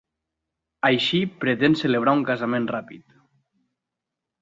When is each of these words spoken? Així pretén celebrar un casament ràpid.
Així 0.89 1.19
pretén 1.45 1.79
celebrar 1.83 2.17
un 2.23 2.27
casament 2.33 2.69
ràpid. 2.75 3.07